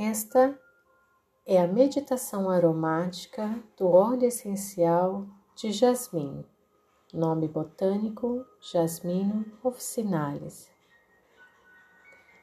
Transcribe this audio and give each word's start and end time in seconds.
Esta 0.00 0.56
é 1.44 1.60
a 1.60 1.66
meditação 1.66 2.48
aromática 2.48 3.60
do 3.76 3.88
óleo 3.88 4.26
essencial 4.26 5.26
de 5.56 5.72
jasmim, 5.72 6.44
nome 7.12 7.48
botânico 7.48 8.46
Jasmino 8.60 9.44
officinalis. 9.60 10.70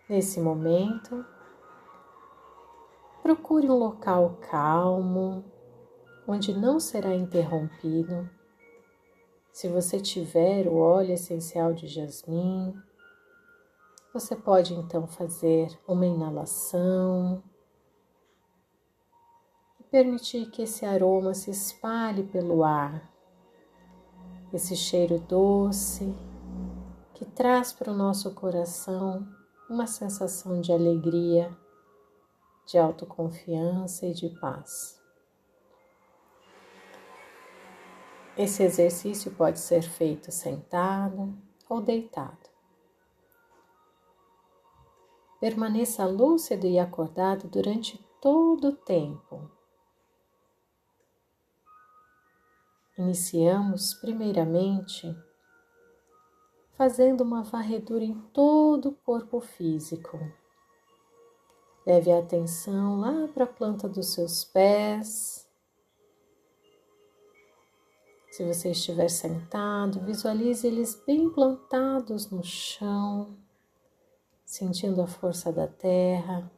Nesse 0.10 0.42
momento, 0.42 1.26
procure 3.24 3.70
um 3.70 3.78
local 3.78 4.38
calmo, 4.50 5.46
onde 6.28 6.54
não 6.54 6.78
será 6.78 7.16
interrompido. 7.16 8.30
Se 9.54 9.70
você 9.70 10.02
tiver 10.02 10.68
o 10.68 10.76
óleo 10.76 11.14
essencial 11.14 11.72
de 11.72 11.88
jasmim, 11.88 12.76
você 14.16 14.34
pode 14.34 14.74
então 14.74 15.06
fazer 15.06 15.78
uma 15.86 16.06
inalação 16.06 17.44
e 19.78 19.84
permitir 19.84 20.50
que 20.52 20.62
esse 20.62 20.86
aroma 20.86 21.34
se 21.34 21.52
espalhe 21.52 22.24
pelo 22.24 22.64
ar. 22.64 23.12
Esse 24.54 24.74
cheiro 24.74 25.20
doce 25.20 26.16
que 27.14 27.26
traz 27.26 27.74
para 27.74 27.92
o 27.92 27.94
nosso 27.96 28.34
coração 28.34 29.28
uma 29.70 29.86
sensação 29.86 30.62
de 30.62 30.72
alegria, 30.72 31.54
de 32.66 32.78
autoconfiança 32.78 34.06
e 34.06 34.14
de 34.14 34.30
paz. 34.40 34.98
Esse 38.38 38.64
exercício 38.64 39.30
pode 39.32 39.60
ser 39.60 39.82
feito 39.82 40.32
sentado 40.32 41.38
ou 41.70 41.82
deitado. 41.82 42.45
Permaneça 45.46 46.04
lúcido 46.08 46.66
e 46.66 46.80
acordado 46.80 47.48
durante 47.48 48.04
todo 48.20 48.70
o 48.70 48.76
tempo. 48.76 49.48
Iniciamos, 52.98 53.94
primeiramente, 53.94 55.16
fazendo 56.76 57.22
uma 57.22 57.44
varredura 57.44 58.04
em 58.04 58.20
todo 58.34 58.90
o 58.90 58.96
corpo 58.96 59.40
físico. 59.40 60.18
Leve 61.86 62.12
a 62.12 62.18
atenção 62.18 63.00
lá 63.00 63.28
para 63.28 63.44
a 63.44 63.48
planta 63.48 63.88
dos 63.88 64.16
seus 64.16 64.44
pés 64.46 65.46
se 68.36 68.44
você 68.44 68.72
estiver 68.72 69.08
sentado, 69.08 70.02
visualize 70.02 70.68
eles 70.68 71.02
bem 71.08 71.30
plantados 71.30 72.30
no 72.30 72.44
chão, 72.44 73.38
sentindo 74.46 75.02
a 75.02 75.08
força 75.08 75.52
da 75.52 75.68
terra. 75.68 76.50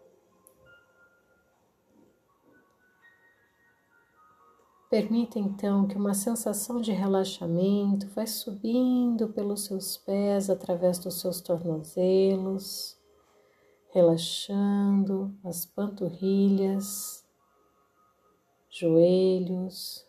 Permita 4.89 5.37
então 5.37 5.87
que 5.87 5.97
uma 5.97 6.13
sensação 6.13 6.79
de 6.79 6.91
relaxamento 6.91 8.07
vai 8.09 8.25
subindo 8.25 9.27
pelos 9.29 9.65
seus 9.65 9.97
pés 9.97 10.49
através 10.49 10.97
dos 10.99 11.19
seus 11.19 11.41
tornozelos, 11.41 12.97
relaxando 13.89 15.35
as 15.43 15.65
panturrilhas, 15.65 17.25
joelhos, 18.69 20.05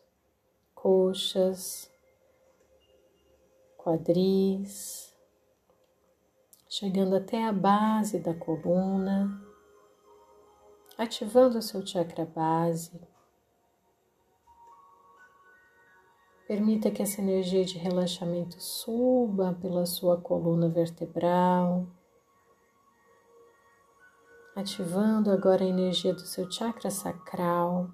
coxas, 0.75 1.91
quadris, 3.77 5.08
chegando 6.69 7.17
até 7.17 7.47
a 7.47 7.53
base 7.53 8.19
da 8.19 8.35
coluna, 8.35 9.43
ativando 10.99 11.59
o 11.59 11.63
seu 11.63 11.85
chakra 11.87 12.27
base. 12.27 13.01
Permita 16.47 16.91
que 16.91 17.03
essa 17.03 17.21
energia 17.21 17.65
de 17.65 17.79
relaxamento 17.79 18.61
suba 18.61 19.57
pela 19.61 19.87
sua 19.87 20.21
coluna 20.21 20.69
vertebral, 20.69 21.87
ativando 24.55 25.31
agora 25.31 25.65
a 25.65 25.69
energia 25.69 26.13
do 26.13 26.23
seu 26.23 26.51
chakra 26.51 26.91
sacral. 26.91 27.91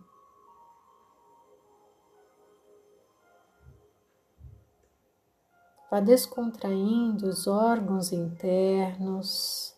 Vá 5.95 6.01
descontraindo 6.01 7.29
os 7.29 7.47
órgãos 7.47 8.11
internos, 8.13 9.77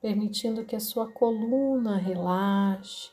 permitindo 0.00 0.64
que 0.64 0.74
a 0.74 0.80
sua 0.80 1.12
coluna 1.12 1.98
relaxe. 1.98 3.12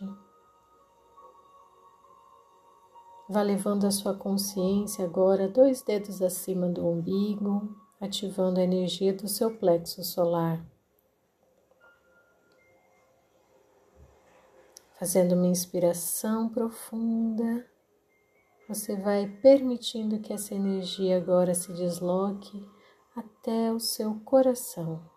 Vá 3.27 3.41
levando 3.41 3.85
a 3.85 3.91
sua 3.91 4.13
consciência 4.13 5.03
agora 5.03 5.49
dois 5.49 5.81
dedos 5.81 6.21
acima 6.21 6.69
do 6.69 6.87
umbigo, 6.87 7.75
ativando 7.99 8.61
a 8.61 8.63
energia 8.63 9.13
do 9.13 9.27
seu 9.27 9.57
plexo 9.57 10.01
solar. 10.01 10.65
Fazendo 14.97 15.35
uma 15.35 15.47
inspiração 15.47 16.47
profunda 16.47 17.69
você 18.67 18.95
vai 18.95 19.27
permitindo 19.27 20.19
que 20.19 20.33
essa 20.33 20.55
energia 20.55 21.17
agora 21.17 21.53
se 21.53 21.71
desloque 21.73 22.67
até 23.15 23.71
o 23.71 23.79
seu 23.79 24.15
coração. 24.21 25.07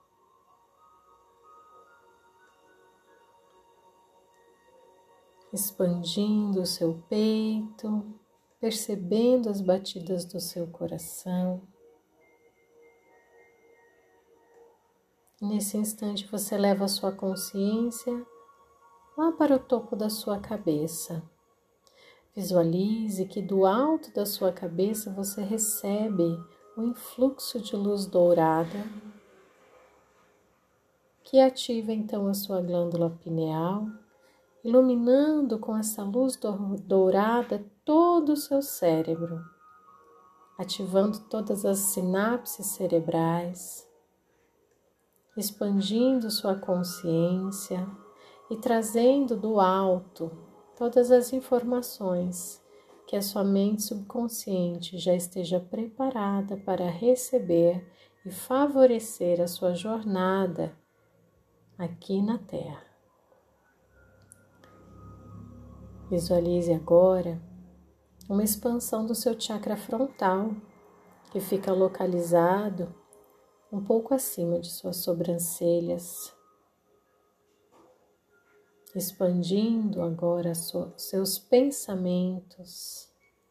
Expandindo 5.50 6.60
o 6.60 6.66
seu 6.66 7.02
peito, 7.08 8.14
percebendo 8.60 9.48
as 9.48 9.62
batidas 9.62 10.26
do 10.26 10.38
seu 10.38 10.66
coração. 10.66 11.62
Nesse 15.40 15.78
instante, 15.78 16.26
você 16.26 16.58
leva 16.58 16.84
a 16.84 16.88
sua 16.88 17.12
consciência 17.12 18.26
lá 19.16 19.32
para 19.32 19.56
o 19.56 19.58
topo 19.58 19.96
da 19.96 20.10
sua 20.10 20.38
cabeça 20.38 21.22
Visualize 22.34 23.24
que 23.24 23.42
do 23.42 23.66
alto 23.66 24.12
da 24.12 24.24
sua 24.24 24.52
cabeça 24.52 25.10
você 25.10 25.42
recebe 25.42 26.38
um 26.76 26.84
influxo 26.84 27.60
de 27.60 27.74
luz 27.74 28.06
dourada 28.06 28.84
que 31.30 31.38
ativa 31.40 31.92
então 31.92 32.26
a 32.26 32.32
sua 32.32 32.62
glândula 32.62 33.10
pineal, 33.10 33.86
iluminando 34.64 35.58
com 35.58 35.76
essa 35.76 36.02
luz 36.02 36.38
dourada 36.86 37.62
todo 37.84 38.32
o 38.32 38.36
seu 38.36 38.62
cérebro, 38.62 39.44
ativando 40.56 41.20
todas 41.28 41.66
as 41.66 41.78
sinapses 41.80 42.68
cerebrais, 42.68 43.86
expandindo 45.36 46.30
sua 46.30 46.54
consciência 46.54 47.86
e 48.50 48.56
trazendo 48.56 49.36
do 49.36 49.60
alto 49.60 50.47
todas 50.78 51.10
as 51.10 51.32
informações 51.32 52.62
que 53.04 53.16
a 53.16 53.20
sua 53.20 53.42
mente 53.42 53.82
subconsciente 53.82 54.96
já 54.96 55.12
esteja 55.12 55.58
preparada 55.58 56.56
para 56.56 56.88
receber 56.88 57.84
e 58.24 58.30
favorecer 58.30 59.40
a 59.40 59.48
sua 59.48 59.74
jornada 59.74 60.72
aqui 61.76 62.22
na 62.22 62.38
Terra. 62.38 62.86
Visualize 66.08 66.72
agora 66.72 67.42
uma 68.28 68.44
expansão 68.44 69.04
do 69.04 69.16
seu 69.16 69.38
chakra 69.38 69.76
frontal, 69.76 70.52
que 71.32 71.40
fica 71.40 71.72
localizado 71.72 72.94
um 73.72 73.82
pouco 73.82 74.14
acima 74.14 74.60
de 74.60 74.70
suas 74.70 74.98
sobrancelhas 74.98 76.37
expandindo 78.98 80.02
agora 80.02 80.52
seus 80.54 81.38
pensamentos, 81.38 83.08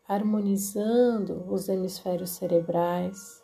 harmonizando 0.07 1.45
os 1.51 1.69
hemisférios 1.69 2.31
cerebrais, 2.31 3.41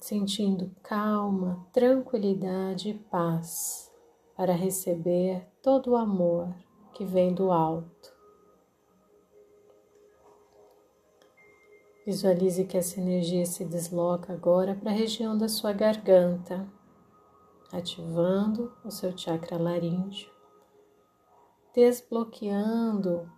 sentindo 0.00 0.74
calma, 0.82 1.66
tranquilidade 1.72 2.88
e 2.88 2.94
paz 2.94 3.92
para 4.36 4.52
receber 4.52 5.46
todo 5.62 5.92
o 5.92 5.96
amor 5.96 6.52
que 6.94 7.04
vem 7.04 7.34
do 7.34 7.52
alto. 7.52 8.12
Visualize 12.04 12.64
que 12.64 12.76
essa 12.76 12.98
energia 12.98 13.46
se 13.46 13.64
desloca 13.64 14.32
agora 14.32 14.74
para 14.74 14.90
a 14.90 14.94
região 14.94 15.38
da 15.38 15.48
sua 15.48 15.72
garganta 15.72 16.66
ativando 17.72 18.70
o 18.84 18.90
seu 18.90 19.16
chakra 19.16 19.56
laríngeo, 19.56 20.30
desbloqueando 21.74 23.28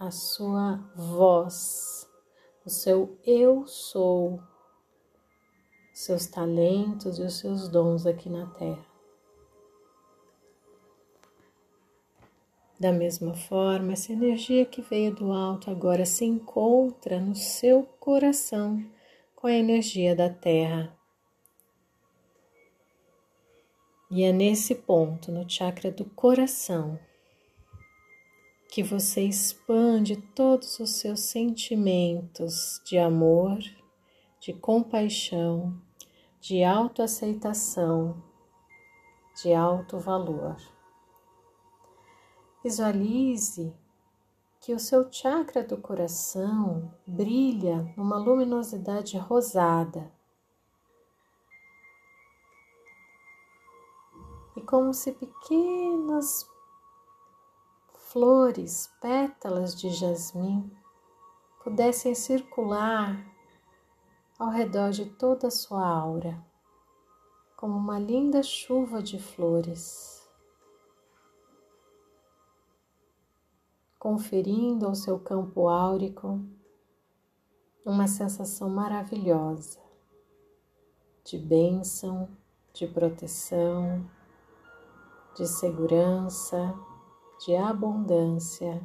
a 0.00 0.10
sua 0.10 0.78
voz, 0.96 2.08
o 2.64 2.70
seu 2.70 3.18
eu 3.24 3.66
sou, 3.66 4.42
seus 5.92 6.26
talentos 6.26 7.18
e 7.18 7.22
os 7.22 7.38
seus 7.38 7.68
dons 7.68 8.06
aqui 8.06 8.30
na 8.30 8.46
Terra. 8.46 8.92
Da 12.80 12.90
mesma 12.90 13.32
forma, 13.32 13.92
essa 13.92 14.12
energia 14.12 14.64
que 14.64 14.82
veio 14.82 15.14
do 15.14 15.30
alto 15.32 15.70
agora 15.70 16.04
se 16.04 16.24
encontra 16.24 17.20
no 17.20 17.32
seu 17.32 17.84
coração 18.00 18.84
com 19.36 19.46
a 19.46 19.52
energia 19.52 20.16
da 20.16 20.28
terra. 20.28 20.92
E 24.14 24.24
é 24.24 24.30
nesse 24.30 24.74
ponto, 24.74 25.32
no 25.32 25.48
chakra 25.48 25.90
do 25.90 26.04
coração, 26.04 27.00
que 28.68 28.82
você 28.82 29.22
expande 29.22 30.18
todos 30.34 30.78
os 30.78 30.96
seus 30.96 31.20
sentimentos 31.20 32.78
de 32.84 32.98
amor, 32.98 33.58
de 34.38 34.52
compaixão, 34.52 35.80
de 36.38 36.62
autoaceitação, 36.62 38.22
de 39.42 39.54
alto 39.54 39.98
valor. 39.98 40.58
Visualize 42.62 43.74
que 44.60 44.74
o 44.74 44.78
seu 44.78 45.10
chakra 45.10 45.64
do 45.64 45.78
coração 45.78 46.92
brilha 47.06 47.90
numa 47.96 48.18
luminosidade 48.18 49.16
rosada. 49.16 50.12
E 54.56 54.60
como 54.60 54.92
se 54.92 55.12
pequenas 55.12 56.48
flores, 57.94 58.90
pétalas 59.00 59.74
de 59.74 59.90
jasmim 59.90 60.70
pudessem 61.62 62.14
circular 62.14 63.24
ao 64.38 64.50
redor 64.50 64.90
de 64.90 65.06
toda 65.06 65.48
a 65.48 65.50
sua 65.50 65.86
aura, 65.86 66.44
como 67.56 67.76
uma 67.76 67.98
linda 67.98 68.42
chuva 68.42 69.02
de 69.02 69.18
flores. 69.18 70.22
conferindo 74.02 74.84
ao 74.84 74.96
seu 74.96 75.16
campo 75.16 75.68
áurico 75.68 76.44
uma 77.86 78.08
sensação 78.08 78.68
maravilhosa 78.68 79.78
de 81.24 81.38
bênção, 81.38 82.28
de 82.72 82.84
proteção, 82.88 84.04
de 85.34 85.46
segurança, 85.46 86.74
de 87.44 87.56
abundância. 87.56 88.82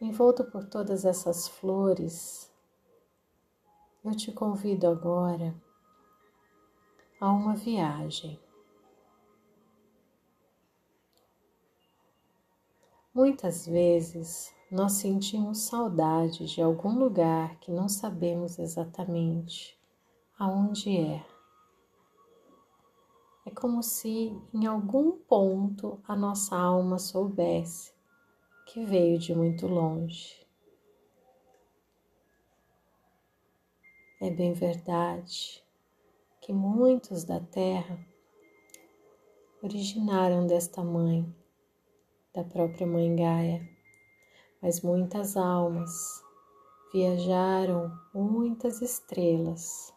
Envolto 0.00 0.44
por 0.44 0.64
todas 0.64 1.04
essas 1.04 1.48
flores, 1.48 2.52
eu 4.04 4.14
te 4.14 4.30
convido 4.32 4.86
agora 4.86 5.54
a 7.20 7.30
uma 7.30 7.54
viagem. 7.54 8.38
Muitas 13.14 13.64
vezes 13.64 14.52
nós 14.70 14.94
sentimos 14.94 15.60
saudade 15.60 16.46
de 16.46 16.60
algum 16.60 16.98
lugar 16.98 17.58
que 17.60 17.70
não 17.70 17.88
sabemos 17.88 18.58
exatamente 18.58 19.78
aonde 20.36 20.96
é. 20.98 21.33
É 23.46 23.50
como 23.50 23.82
se 23.82 24.36
em 24.52 24.66
algum 24.66 25.12
ponto 25.12 26.00
a 26.08 26.16
nossa 26.16 26.56
alma 26.56 26.98
soubesse 26.98 27.92
que 28.66 28.84
veio 28.84 29.18
de 29.18 29.34
muito 29.34 29.66
longe. 29.66 30.44
É 34.20 34.30
bem 34.30 34.52
verdade 34.54 35.62
que 36.40 36.52
muitos 36.52 37.24
da 37.24 37.40
terra 37.40 37.98
originaram 39.62 40.46
desta 40.46 40.82
mãe 40.82 41.34
da 42.34 42.42
própria 42.42 42.86
Mãe 42.86 43.14
Gaia, 43.14 43.68
mas 44.60 44.80
muitas 44.80 45.36
almas 45.36 45.90
viajaram 46.92 47.96
muitas 48.12 48.82
estrelas 48.82 49.94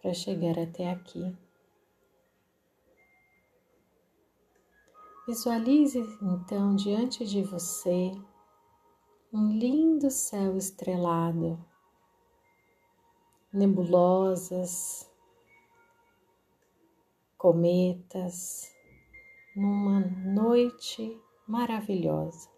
para 0.00 0.12
chegar 0.12 0.58
até 0.58 0.90
aqui. 0.90 1.36
Visualize 5.24 6.00
então 6.20 6.74
diante 6.74 7.24
de 7.24 7.42
você 7.44 8.10
um 9.32 9.56
lindo 9.56 10.10
céu 10.10 10.56
estrelado, 10.56 11.64
nebulosas, 13.52 15.08
cometas, 17.38 18.74
numa 19.54 20.00
noite 20.00 21.16
maravilhosa. 21.46 22.50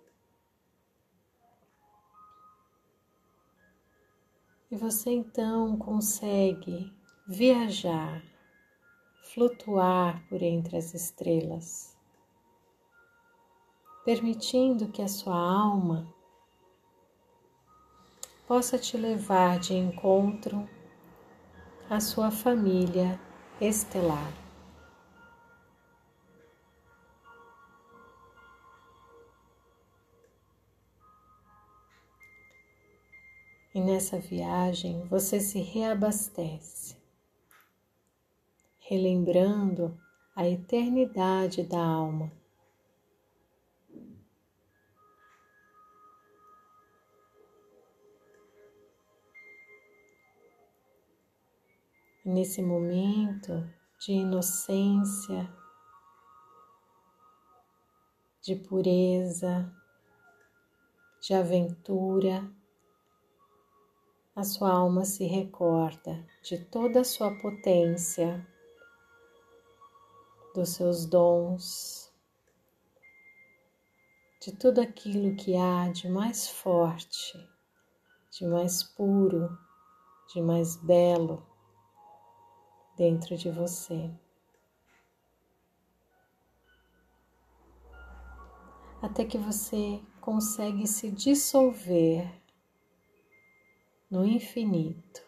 E 4.70 4.76
você 4.76 5.10
então 5.10 5.76
consegue 5.76 6.90
viajar, 7.28 8.24
flutuar 9.34 10.26
por 10.28 10.42
entre 10.42 10.78
as 10.78 10.94
estrelas, 10.94 11.93
permitindo 14.04 14.88
que 14.88 15.00
a 15.00 15.08
sua 15.08 15.34
alma 15.34 16.06
possa 18.46 18.78
te 18.78 18.98
levar 18.98 19.58
de 19.58 19.74
encontro 19.74 20.68
à 21.88 21.98
sua 22.00 22.30
família 22.30 23.18
estelar. 23.60 24.32
E 33.74 33.80
nessa 33.80 34.20
viagem 34.20 35.04
você 35.08 35.40
se 35.40 35.60
reabastece, 35.60 36.96
relembrando 38.78 39.98
a 40.36 40.46
eternidade 40.46 41.62
da 41.64 41.82
alma. 41.84 42.43
Nesse 52.24 52.62
momento 52.62 53.68
de 53.98 54.12
inocência, 54.12 55.52
de 58.40 58.56
pureza, 58.56 59.70
de 61.20 61.34
aventura, 61.34 62.50
a 64.34 64.42
sua 64.42 64.72
alma 64.72 65.04
se 65.04 65.26
recorda 65.26 66.26
de 66.42 66.58
toda 66.64 67.00
a 67.00 67.04
sua 67.04 67.30
potência, 67.38 68.46
dos 70.54 70.70
seus 70.70 71.04
dons, 71.04 72.12
de 74.40 74.52
tudo 74.52 74.80
aquilo 74.80 75.36
que 75.36 75.56
há 75.56 75.90
de 75.90 76.08
mais 76.08 76.48
forte, 76.48 77.36
de 78.30 78.46
mais 78.46 78.82
puro, 78.82 79.58
de 80.32 80.40
mais 80.40 80.76
belo 80.76 81.53
dentro 82.96 83.36
de 83.36 83.50
você. 83.50 84.10
Até 89.02 89.24
que 89.24 89.36
você 89.36 90.00
consegue 90.20 90.86
se 90.86 91.10
dissolver 91.10 92.30
no 94.10 94.24
infinito. 94.24 95.22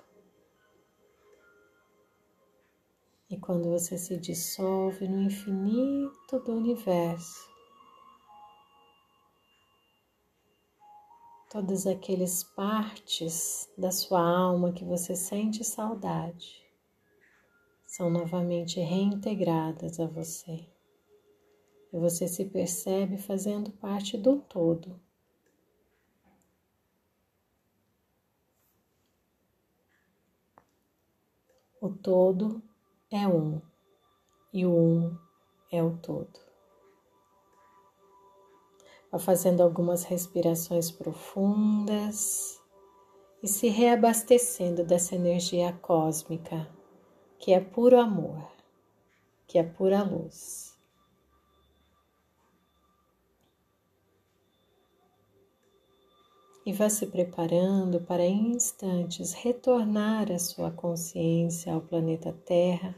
E 3.28 3.37
quando 3.37 3.70
você 3.70 3.99
se 3.99 4.16
dissolve 4.16 5.08
no 5.08 5.20
infinito 5.23 6.38
do 6.40 6.56
universo, 6.56 7.50
todas 11.50 11.87
aquelas 11.87 12.44
partes 12.44 13.68
da 13.76 13.90
sua 13.90 14.20
alma 14.20 14.73
que 14.73 14.85
você 14.85 15.16
sente 15.16 15.64
saudade 15.64 16.65
são 17.97 18.11
novamente 18.11 18.79
reintegradas 18.79 19.99
a 19.99 20.07
você. 20.07 20.69
E 21.91 21.99
você 21.99 22.29
se 22.29 22.45
percebe 22.45 23.17
fazendo 23.17 23.71
parte 23.71 24.19
do 24.19 24.37
todo. 24.37 25.00
O 31.81 31.88
todo 31.88 32.62
é 33.11 33.26
um 33.26 33.62
e 34.53 34.67
o 34.67 34.76
um 34.76 35.19
é 35.73 35.83
o 35.83 35.97
todo. 35.97 36.38
Vá 39.11 39.19
fazendo 39.19 39.62
algumas 39.62 40.05
respirações 40.05 40.91
profundas 40.91 42.61
e 43.43 43.49
se 43.49 43.69
reabastecendo 43.69 44.85
dessa 44.85 45.15
energia 45.15 45.73
cósmica 45.73 46.75
que 47.38 47.52
é 47.52 47.61
puro 47.61 47.99
amor. 47.99 48.55
que 49.47 49.59
é 49.59 49.62
pura 49.62 50.02
luz. 50.02 50.76
E 56.64 56.73
vá 56.73 56.88
se 56.88 57.07
preparando 57.07 58.00
para 58.00 58.25
em 58.25 58.50
instantes 58.50 59.33
retornar 59.33 60.33
a 60.33 60.38
sua 60.38 60.73
consciência 60.73 61.73
ao 61.73 61.81
planeta 61.81 62.33
Terra, 62.33 62.93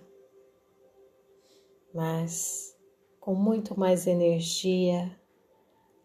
mas 1.93 2.75
com 3.21 3.35
muito 3.35 3.79
mais 3.79 4.07
energia, 4.07 5.15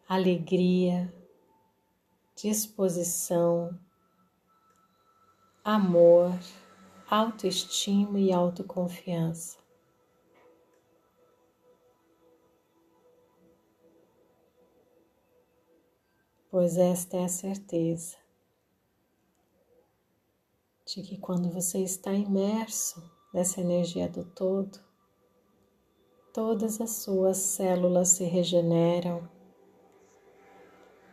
alegria, 0.09 1.13
disposição, 2.35 3.79
amor, 5.63 6.37
autoestima 7.13 8.19
e 8.19 8.33
autoconfiança. 8.33 9.59
Pois 16.49 16.75
esta 16.75 17.17
é 17.17 17.25
a 17.25 17.29
certeza 17.29 18.17
de 20.85 21.03
que 21.03 21.19
quando 21.19 21.51
você 21.51 21.83
está 21.83 22.11
imerso 22.11 23.03
nessa 23.31 23.61
energia 23.61 24.09
do 24.09 24.25
todo, 24.25 24.79
todas 26.33 26.81
as 26.81 26.89
suas 26.91 27.37
células 27.37 28.09
se 28.09 28.23
regeneram, 28.23 29.29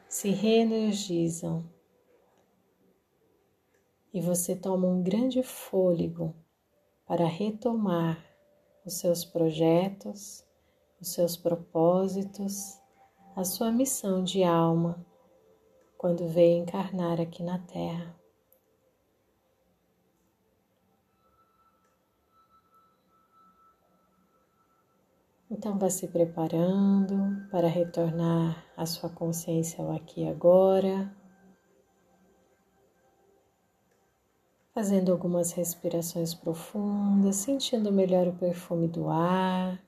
se 0.08 0.30
reenergizam 0.30 1.62
e 4.12 4.20
você 4.20 4.56
toma 4.56 4.86
um 4.86 5.02
grande 5.02 5.42
fôlego 5.42 6.34
para 7.06 7.26
retomar 7.26 8.24
os 8.84 8.94
seus 8.94 9.24
projetos, 9.24 10.44
os 11.00 11.12
seus 11.12 11.36
propósitos, 11.36 12.80
a 13.36 13.44
sua 13.44 13.70
missão 13.70 14.22
de 14.22 14.42
alma 14.42 15.04
quando 15.96 16.26
veio 16.26 16.62
encarnar 16.62 17.20
aqui 17.20 17.42
na 17.42 17.58
Terra. 17.58 18.18
Então 25.50 25.76
vá 25.76 25.90
se 25.90 26.06
preparando 26.06 27.48
para 27.50 27.66
retornar 27.66 28.64
a 28.76 28.86
sua 28.86 29.10
consciência 29.10 29.84
ao 29.84 29.92
aqui 29.92 30.22
e 30.22 30.28
agora. 30.28 31.12
Fazendo 34.80 35.12
algumas 35.12 35.52
respirações 35.52 36.32
profundas, 36.32 37.36
sentindo 37.36 37.92
melhor 37.92 38.26
o 38.26 38.32
perfume 38.32 38.88
do 38.88 39.10
ar, 39.10 39.78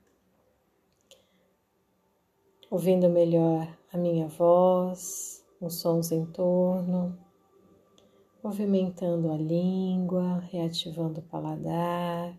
ouvindo 2.70 3.08
melhor 3.08 3.74
a 3.90 3.96
minha 3.96 4.28
voz, 4.28 5.42
os 5.58 5.76
sons 5.76 6.12
em 6.12 6.26
torno, 6.26 7.18
movimentando 8.44 9.32
a 9.32 9.36
língua, 9.38 10.40
reativando 10.50 11.20
o 11.20 11.24
paladar 11.24 12.38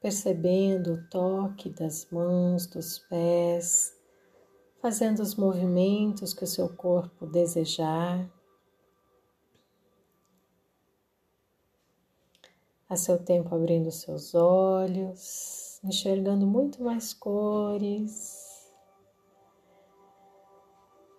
percebendo 0.00 0.94
o 0.94 1.08
toque 1.08 1.70
das 1.70 2.10
mãos, 2.10 2.66
dos 2.66 2.98
pés, 2.98 3.96
fazendo 4.82 5.20
os 5.20 5.36
movimentos 5.36 6.34
que 6.34 6.42
o 6.42 6.48
seu 6.48 6.68
corpo 6.68 7.26
desejar. 7.26 8.28
A 12.88 12.94
seu 12.94 13.18
tempo 13.18 13.52
abrindo 13.52 13.90
seus 13.90 14.32
olhos, 14.32 15.80
enxergando 15.82 16.46
muito 16.46 16.84
mais 16.84 17.12
cores 17.12 18.72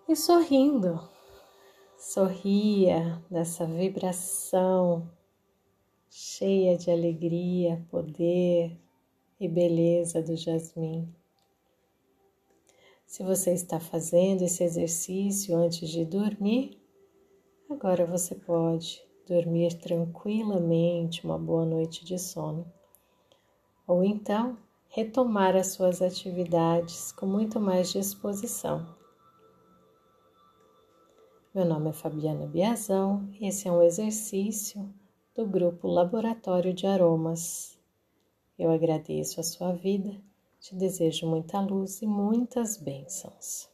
e 0.08 0.16
sorrindo. 0.16 0.98
Sorria 1.98 3.22
nessa 3.30 3.66
vibração 3.66 5.10
cheia 6.08 6.76
de 6.78 6.90
alegria, 6.90 7.84
poder 7.90 8.80
e 9.38 9.46
beleza 9.46 10.22
do 10.22 10.36
jasmim. 10.36 11.14
Se 13.04 13.22
você 13.22 13.52
está 13.52 13.78
fazendo 13.78 14.42
esse 14.42 14.64
exercício 14.64 15.54
antes 15.54 15.88
de 15.90 16.04
dormir, 16.06 16.80
agora 17.68 18.06
você 18.06 18.34
pode 18.34 19.07
dormir 19.28 19.74
tranquilamente 19.74 21.24
uma 21.24 21.38
boa 21.38 21.64
noite 21.64 22.04
de 22.04 22.18
sono. 22.18 22.66
Ou 23.86 24.02
então 24.02 24.56
retomar 24.88 25.54
as 25.54 25.68
suas 25.68 26.00
atividades 26.00 27.12
com 27.12 27.26
muito 27.26 27.60
mais 27.60 27.92
disposição. 27.92 28.96
Meu 31.54 31.64
nome 31.64 31.90
é 31.90 31.92
Fabiana 31.92 32.46
Biazão 32.46 33.28
e 33.38 33.46
esse 33.46 33.68
é 33.68 33.72
um 33.72 33.82
exercício 33.82 34.88
do 35.34 35.46
grupo 35.46 35.88
Laboratório 35.88 36.72
de 36.72 36.86
Aromas. 36.86 37.78
Eu 38.58 38.70
agradeço 38.70 39.40
a 39.40 39.44
sua 39.44 39.72
vida, 39.72 40.16
te 40.58 40.74
desejo 40.74 41.26
muita 41.26 41.60
luz 41.60 42.00
e 42.02 42.06
muitas 42.06 42.76
bênçãos. 42.76 43.68